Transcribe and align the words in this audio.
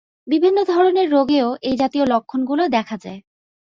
বিভিন্ন 0.27 0.57
ধরনের 0.63 1.07
রোগেও 1.11 1.47
এই 1.61 1.75
জাতীয় 1.77 2.05
লক্ষণগুলো 2.05 2.63
দেখা 2.67 2.95
যায়। 2.97 3.19